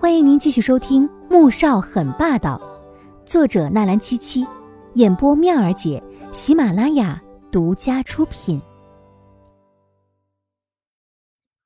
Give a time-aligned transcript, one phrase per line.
[0.00, 2.56] 欢迎您继续收听《穆少很霸道》，
[3.28, 4.46] 作者纳兰七七，
[4.94, 6.00] 演播妙儿姐，
[6.30, 8.62] 喜马拉雅独家出品，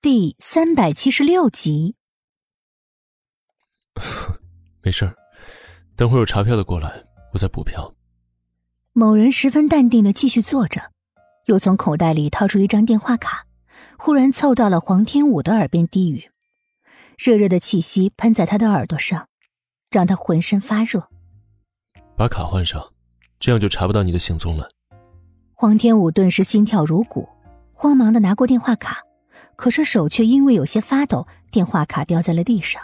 [0.00, 1.96] 第三百七十六集。
[4.80, 5.16] 没事儿，
[5.96, 7.92] 等会儿有查票的过来，我再补票。
[8.92, 10.92] 某人十分淡定的继续坐着，
[11.46, 13.46] 又从口袋里掏出一张电话卡，
[13.98, 16.29] 忽然凑到了黄天武的耳边低语。
[17.22, 19.28] 热热的气息喷在他的耳朵上，
[19.90, 21.06] 让他浑身发热。
[22.16, 22.94] 把卡换上，
[23.38, 24.70] 这样就查不到你的行踪了。
[25.52, 27.28] 黄天武顿时心跳如鼓，
[27.74, 29.02] 慌忙的拿过电话卡，
[29.54, 32.82] 可是手却因为有些发抖，电话卡掉在了地上。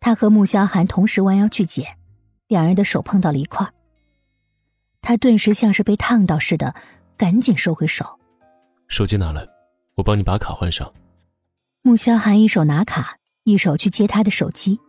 [0.00, 1.96] 他和穆萧寒同时弯腰去捡，
[2.48, 3.72] 两人的手碰到了一块
[5.00, 6.74] 他顿时像是被烫到似的，
[7.16, 8.18] 赶紧收回手。
[8.88, 9.46] 手机拿来，
[9.94, 10.92] 我帮你把卡换上。
[11.86, 14.80] 穆萧寒一手拿卡，一手去接他的手机。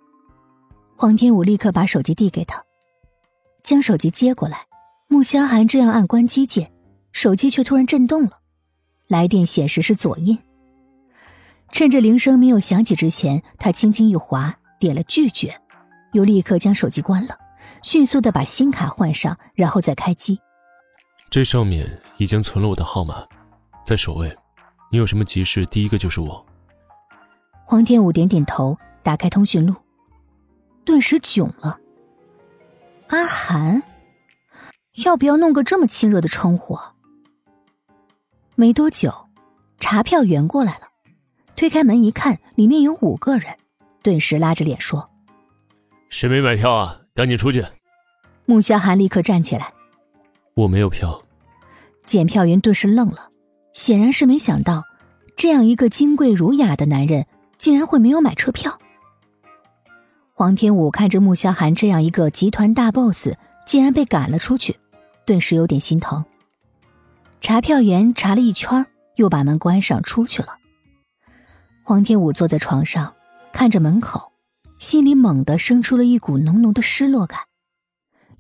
[0.96, 2.64] 黄天武立刻把手机递给他，
[3.64, 4.66] 将手机接过来。
[5.10, 6.72] 穆萧寒这样按关机键，
[7.12, 8.40] 手机却突然震动了，
[9.08, 10.40] 来电显示是左印。
[11.74, 15.60] 趁着铃声没有响起之前，他轻轻一划，点了拒绝，
[16.14, 17.38] 又立刻将手机关了，
[17.84, 20.40] 迅速的把新卡换上，然后再开机。
[21.30, 23.28] 这上面已经存了我的号码，
[23.86, 24.34] 在首位。
[24.90, 26.46] 你有什么急事，第一个就是我。
[27.68, 29.74] 黄天武点点头，打开通讯录，
[30.86, 31.80] 顿时囧了。
[33.08, 33.82] 阿寒，
[35.04, 36.78] 要不要弄个这么亲热的称呼？
[38.54, 39.12] 没多久，
[39.80, 40.90] 查票员过来了，
[41.56, 43.58] 推开门一看，里面有五个人，
[44.04, 45.10] 顿时拉着脸说
[46.10, 47.02] ：“谁没买票啊？
[47.16, 47.66] 赶紧出去！”
[48.46, 49.74] 穆萧寒立刻站起来
[50.54, 51.24] ：“我没有票。”
[52.06, 53.32] 检票员顿时愣了，
[53.74, 54.84] 显然是没想到，
[55.36, 57.26] 这样一个金贵儒雅的男人。
[57.58, 58.80] 竟然会没有买车票。
[60.34, 63.30] 黄天武看着穆萧寒这样一个集团大 boss，
[63.66, 64.78] 竟然被赶了出去，
[65.26, 66.26] 顿时有点心疼。
[67.40, 68.86] 查票员查了一圈，
[69.16, 70.58] 又把门关上出去了。
[71.84, 73.14] 黄天武坐在床上，
[73.54, 74.34] 看着门口，
[74.80, 77.42] 心里猛地生出了一股浓浓的失落感。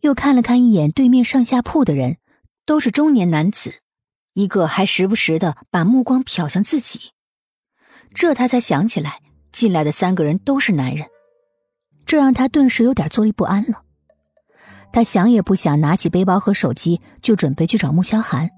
[0.01, 2.17] 又看了看一眼对面上下铺的人，
[2.65, 3.75] 都是中年男子，
[4.33, 7.14] 一个还时不时的把目光瞟向自己。
[8.13, 9.21] 这他才想起来，
[9.51, 11.07] 进来的三个人都是男人，
[12.05, 13.83] 这让他顿时有点坐立不安了。
[14.93, 18.49] 他想也不想，拿起背包和手机就准备去找穆萧寒。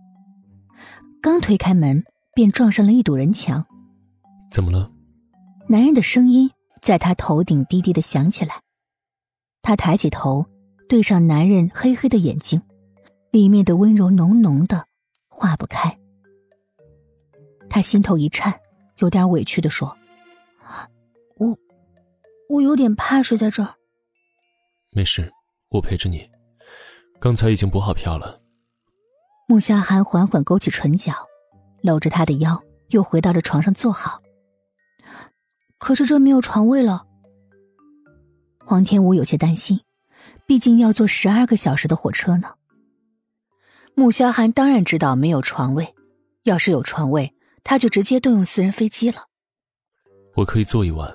[1.21, 2.03] 刚推开门，
[2.35, 3.65] 便撞上了一堵人墙。
[4.51, 4.91] 怎么了？
[5.67, 8.61] 男人的声音在他头顶低低的响起来。
[9.63, 10.45] 他抬起头，
[10.87, 12.61] 对上男人黑黑的眼睛，
[13.31, 14.85] 里面的温柔浓浓的，
[15.27, 15.97] 化不开。
[17.67, 18.53] 他心头一颤。
[18.97, 19.95] 有点委屈的说
[21.37, 21.57] ：“我，
[22.49, 23.75] 我有点怕睡在这儿。”
[24.91, 25.31] 没事，
[25.69, 26.29] 我陪着你。
[27.19, 28.41] 刚才已经补好票了。
[29.47, 31.13] 穆夏寒缓缓勾起唇角，
[31.81, 34.21] 搂着他的腰，又回到了床上坐好。
[35.77, 37.05] 可是这没有床位了。
[38.59, 39.79] 黄天武有些担心，
[40.45, 42.55] 毕竟要坐十二个小时的火车呢。
[43.93, 45.95] 穆萧寒当然知道没有床位，
[46.43, 47.33] 要是有床位。
[47.69, 49.25] 他就直接动用私人飞机了。
[50.35, 51.13] 我可以坐一晚。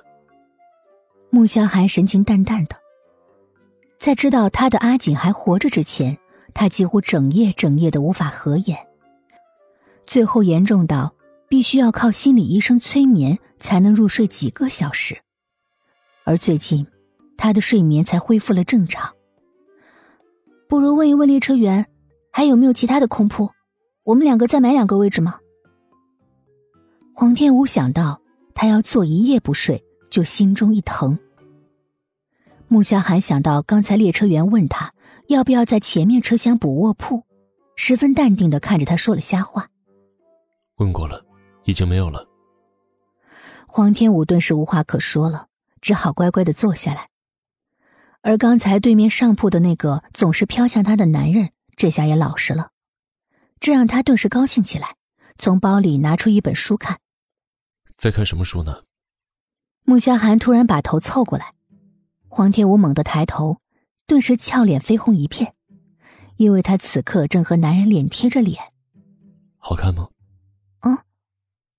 [1.31, 2.75] 穆萧寒神情淡淡的，
[3.97, 6.15] 在知道他的阿锦还活着之前，
[6.53, 8.77] 他几乎整夜整夜的无法合眼，
[10.05, 11.15] 最后严重到
[11.49, 15.23] 必须要靠心理医生催眠才能入睡几个小时。
[16.23, 16.85] 而最近，
[17.35, 19.11] 他的睡眠才恢复了正常。
[20.69, 21.87] 不如问一问列车员，
[22.31, 23.49] 还有没有其他的空铺？
[24.03, 25.39] 我们两个再买两个位置吗？
[27.23, 28.19] 黄天武想到
[28.53, 31.17] 他要坐一夜不睡，就心中一疼。
[32.67, 34.93] 穆萧寒想到刚才列车员问他
[35.29, 37.23] 要不要在前面车厢补卧铺，
[37.77, 39.69] 十分淡定的看着他说了瞎话。
[40.79, 41.25] 问过了，
[41.63, 42.27] 已经没有了。
[43.67, 45.47] 黄天武顿时无话可说了，
[45.79, 47.07] 只好乖乖的坐下来。
[48.19, 52.71] 而刚才对面上铺的那个总是飘向他的男人，这下也老实了，
[53.61, 54.97] 这让他顿时高兴起来，
[55.37, 56.97] 从包里拿出一本书看。
[57.97, 58.83] 在看什么书呢？
[59.85, 61.53] 穆萧寒突然把头凑过来，
[62.27, 63.59] 黄天武猛地抬头，
[64.07, 65.53] 顿时俏脸绯红一片，
[66.37, 68.61] 因为他此刻正和男人脸贴着脸。
[69.57, 70.09] 好看吗？
[70.81, 70.97] 嗯，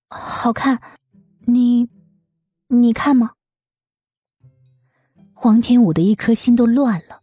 [0.08, 0.80] 好看。
[1.46, 1.88] 你，
[2.68, 3.32] 你看吗？
[5.32, 7.22] 黄天武的一颗心都乱了，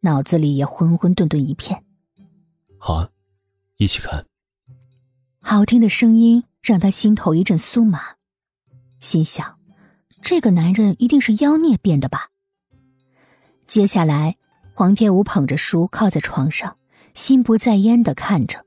[0.00, 1.84] 脑子里也混混沌沌一片。
[2.78, 3.10] 好啊，
[3.76, 4.26] 一起看。
[5.40, 8.16] 好听的声音让他心头一阵酥麻。
[9.00, 9.58] 心想，
[10.20, 12.28] 这个男人一定是妖孽变的吧。
[13.66, 14.36] 接下来，
[14.74, 16.76] 黄天武捧着书靠在床上，
[17.14, 18.66] 心不在焉的看着，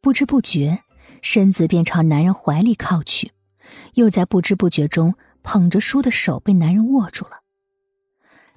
[0.00, 0.82] 不知不觉，
[1.20, 3.32] 身子便朝男人怀里靠去，
[3.94, 7.42] 又在不知不觉中捧着书的手被男人握住了。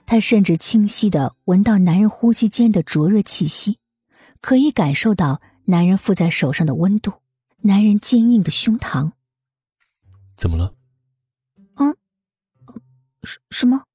[0.06, 3.78] 他甚至清晰的闻到男人呼吸间的灼热气息，
[4.40, 7.12] 可以感受到男人附在手上的温度，
[7.64, 9.12] 男人坚硬的胸膛。
[10.38, 10.76] 怎么了？
[11.78, 11.98] 嗯，
[13.24, 13.86] 什什么？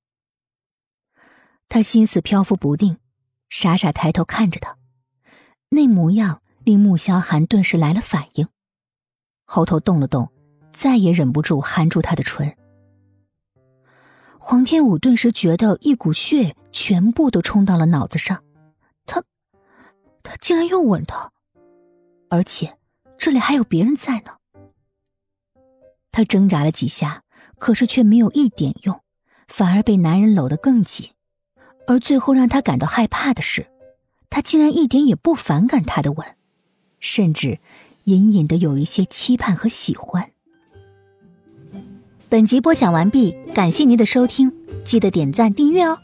[1.69, 2.99] 他心思飘浮不定，
[3.49, 4.77] 傻傻抬头看着他，
[5.71, 8.49] 那模样令穆萧寒顿时来了反应，
[9.45, 10.33] 喉头动了动，
[10.73, 12.57] 再也忍不住含住他的唇。
[14.41, 18.43] 黄天武顿时觉得一股血全部都冲到了脑子上，
[19.07, 19.23] 他，
[20.25, 21.31] 他竟然又吻他，
[22.29, 22.77] 而且
[23.17, 24.39] 这里还有别人在呢。
[26.13, 27.23] 他挣扎了几下，
[27.59, 29.01] 可是却没有一点用，
[29.49, 31.09] 反而被男人搂得更紧。
[31.89, 33.67] 而最后让他感到害怕的是，
[34.31, 36.27] 他竟然一点也不反感他的吻，
[37.01, 37.59] 甚至
[38.05, 40.31] 隐隐的有一些期盼和喜欢。
[42.29, 44.53] 本集播讲完毕，感谢您的收听，
[44.85, 45.99] 记得点赞订阅哦。